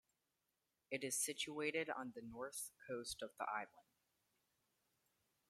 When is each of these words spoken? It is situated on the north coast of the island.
It 0.89 1.03
is 1.03 1.15
situated 1.15 1.87
on 1.91 2.13
the 2.15 2.23
north 2.23 2.71
coast 2.87 3.21
of 3.21 3.33
the 3.37 3.45
island. 3.47 3.85